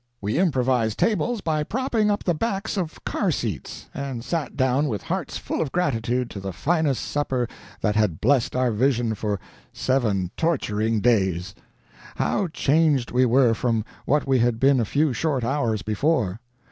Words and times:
"We 0.19 0.39
improvised 0.39 0.97
tables 0.97 1.41
by 1.41 1.61
propping 1.63 2.09
up 2.09 2.23
the 2.23 2.33
backs 2.33 2.75
of 2.75 3.03
car 3.05 3.29
seats, 3.29 3.87
and 3.93 4.23
sat 4.25 4.57
down 4.57 4.87
with 4.87 5.03
hearts 5.03 5.37
full 5.37 5.61
of 5.61 5.71
gratitude 5.71 6.27
to 6.31 6.39
the 6.39 6.51
finest 6.51 7.03
supper 7.05 7.47
that 7.81 7.95
had 7.95 8.19
blessed 8.19 8.55
our 8.55 8.71
vision 8.71 9.13
for 9.13 9.39
seven 9.71 10.31
torturing 10.35 11.01
days. 11.01 11.53
How 12.15 12.47
changed 12.47 13.11
we 13.11 13.27
were 13.27 13.53
from 13.53 13.85
what 14.07 14.25
we 14.25 14.39
had 14.39 14.59
been 14.59 14.79
a 14.79 14.85
few 14.85 15.13
short 15.13 15.43
hours 15.43 15.83
before! 15.83 16.39